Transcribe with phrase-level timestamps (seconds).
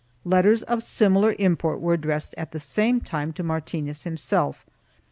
[0.25, 4.65] Letters of similar import were addressed at the same time to Martinez himself.